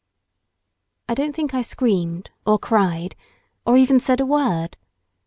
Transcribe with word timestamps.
I 1.07 1.13
don't 1.13 1.35
think 1.35 1.53
I 1.53 1.61
screamed 1.61 2.31
or 2.43 2.57
cried, 2.57 3.15
or 3.67 3.77
even 3.77 3.99
said 3.99 4.19
a 4.19 4.25
word. 4.25 4.75